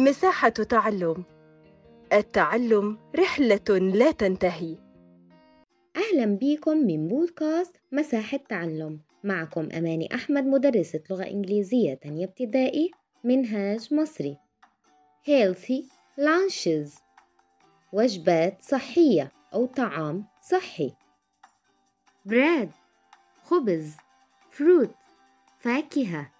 [0.00, 1.24] مساحة تعلم.
[2.12, 4.76] التعلم رحلة لا تنتهي.
[5.96, 9.00] أهلا بيكم من بودكاست مساحة تعلم.
[9.24, 12.90] معكم أماني أحمد مدرسة لغة إنجليزية تانية ابتدائي
[13.24, 14.36] منهاج مصري.
[15.26, 15.84] Healthy
[16.20, 17.02] lunches.
[17.92, 20.92] وجبات صحية أو طعام صحي.
[22.28, 22.68] Bread.
[23.42, 23.96] خبز.
[24.58, 24.90] Fruit.
[25.58, 26.30] فاكهة.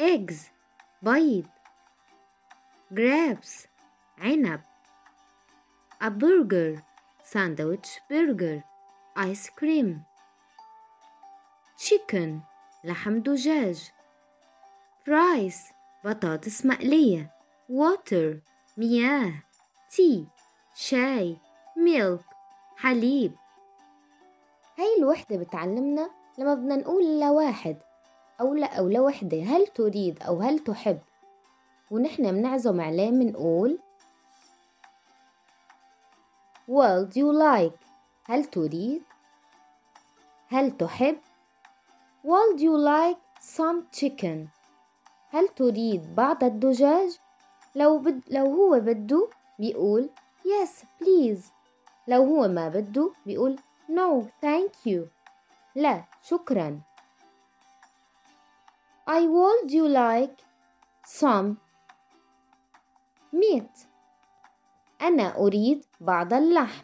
[0.00, 0.55] Eggs.
[1.02, 1.46] بيض
[2.94, 3.66] grapes
[4.18, 4.60] عنب
[6.00, 6.82] a burger
[7.24, 8.62] sandwich burger
[9.16, 10.04] ice cream
[11.76, 12.40] chicken
[12.84, 13.90] لحم دجاج
[15.04, 15.72] fries
[16.04, 17.30] بطاطس مقلية
[17.70, 18.36] water
[18.76, 19.32] مياه
[19.90, 20.24] tea
[20.74, 21.36] شاي
[21.76, 22.22] milk
[22.76, 23.32] حليب.
[24.78, 27.78] هاي الوحدة بتعلمنا لما بدنا نقول لواحد
[28.40, 30.98] أو لا أو لوحدة هل تريد أو هل تحب؟
[31.90, 33.78] ونحن بنعزم عليه منقول
[36.68, 37.78] Well do you like?
[38.24, 39.02] هل تريد؟
[40.48, 41.18] هل تحب؟
[42.24, 44.48] Well do you like some chicken?
[45.30, 47.18] هل تريد بعض الدجاج؟
[47.74, 49.28] لو بد لو هو بده
[49.58, 50.10] بيقول
[50.44, 51.40] yes please.
[52.08, 53.56] لو هو ما بده بيقول
[53.88, 55.00] no thank you.
[55.74, 56.80] لا شكرا.
[59.08, 60.42] I would you like
[61.04, 61.58] some
[63.32, 63.86] meat?
[65.02, 66.82] أنا أريد بعض اللحم.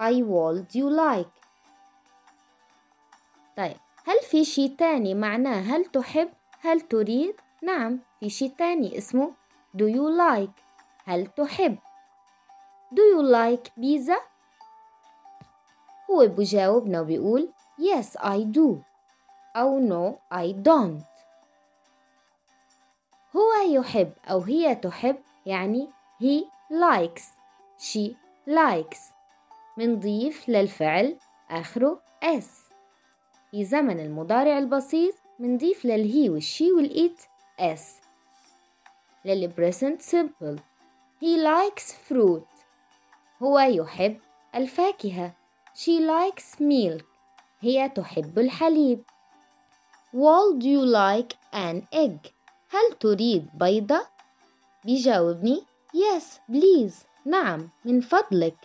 [0.00, 1.32] I would you like.
[3.56, 9.32] طيب هل في شي تاني معناه هل تحب؟ هل تريد؟ نعم في شي تاني اسمه
[9.76, 10.62] do you like.
[11.04, 11.78] هل تحب؟
[12.94, 14.18] Do you like pizza
[16.10, 18.88] هو بجاوبنا وبيقول yes I do.
[19.58, 21.04] أو no I don't.
[23.36, 25.88] هو يحب أو هي تحب يعني
[26.22, 27.22] he likes
[27.78, 28.10] she
[28.48, 28.98] likes.
[29.76, 31.16] منضيف للفعل
[31.50, 32.44] آخره s.
[33.50, 37.22] في زمن المضارع البسيط منضيف للهي والشي والإيت
[37.60, 37.80] s.
[39.24, 40.58] للبريسنت simple.
[41.20, 42.64] He likes fruit.
[43.42, 44.20] هو يحب
[44.54, 45.32] الفاكهة.
[45.74, 47.04] She likes milk.
[47.60, 49.02] هي تحب الحليب.
[50.12, 52.32] Would you like an egg?
[52.70, 54.06] هل تريد بيضة؟
[54.84, 55.64] بيجاوبني
[55.94, 57.04] Yes please.
[57.26, 58.56] نعم من فضلك.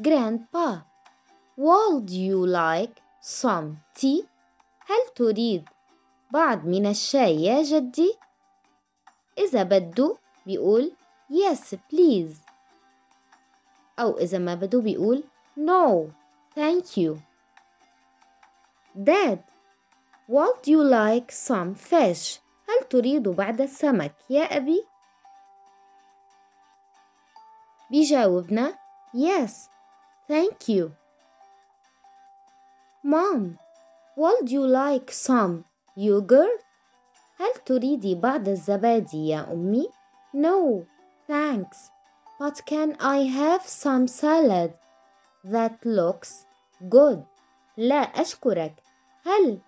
[0.00, 0.82] Grandpa.
[1.56, 4.24] Would you like some tea؟
[4.86, 5.68] هل تريد
[6.30, 8.14] بعض من الشاي يا جدي؟
[9.38, 10.16] إذا بده
[10.46, 10.92] بيقول
[11.30, 12.36] Yes please.
[13.98, 15.24] أو إذا ما بده بيقول
[15.56, 16.10] No
[16.56, 17.16] thank you.
[18.96, 19.53] Dad.
[20.27, 22.39] Would you like some fish؟
[22.69, 24.85] هل تريد بعد السمك يا أبي؟
[27.91, 28.73] بيجاوبنا
[29.13, 29.69] Yes,
[30.27, 30.91] thank you.
[33.03, 33.57] Mom,
[34.15, 35.65] would you like some
[35.95, 36.63] yogurt?
[37.39, 39.87] هل تريدي بعض الزبادي يا أمي؟
[40.33, 40.85] No,
[41.27, 41.89] thanks.
[42.39, 44.73] But can I have some salad?
[45.43, 46.45] That looks
[46.89, 47.23] good.
[47.77, 48.73] لا أشكرك.
[49.25, 49.59] هل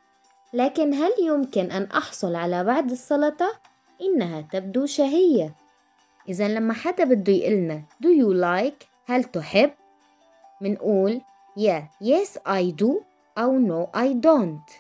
[0.57, 3.53] لكن هل يمكن أن أحصل على بعض السلطة؟
[4.01, 5.55] إنها تبدو شهية.
[6.29, 8.87] إذا لما حدا بده يقلنا do you like?
[9.07, 9.71] هل تحب؟
[10.61, 11.21] منقول
[11.59, 11.83] yeah.
[12.01, 13.03] Yes I do.
[13.39, 14.73] أو no I don't.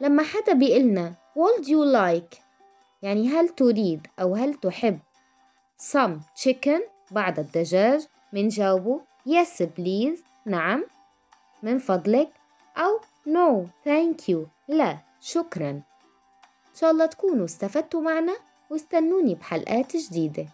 [0.00, 2.38] لما حدا بيقلنا would you like?
[3.02, 4.06] يعني هل تريد?
[4.20, 4.98] أو هل تحب؟
[5.78, 6.80] Some chicken.
[7.10, 8.06] بعض الدجاج.
[8.32, 10.18] منجاوبه yes please.
[10.44, 10.84] نعم.
[11.62, 12.28] من فضلك.
[12.76, 14.55] أو no thank you.
[14.68, 15.70] لا شكرا.
[15.70, 15.82] إن
[16.74, 18.36] شاء الله تكونوا استفدتوا معنا
[18.70, 20.46] واستنوني بحلقات جديدة.